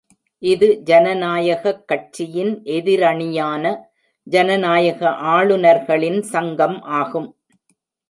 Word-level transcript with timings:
இது 0.43 0.67
ஜனநாயகக் 0.85 1.83
கட்சியின் 1.87 2.61
எதிரணியான 2.71 3.63
ஜனநாயக 4.27 5.09
ஆளுநர்களின் 5.31 6.21
சங்கம் 6.33 6.81
ஆகும். 6.81 7.29